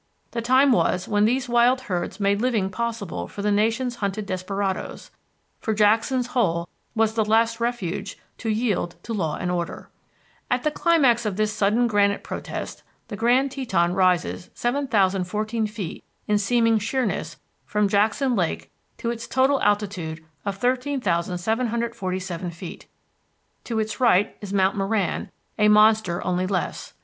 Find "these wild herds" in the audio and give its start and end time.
1.25-2.19